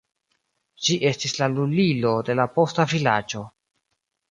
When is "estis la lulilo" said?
1.09-2.15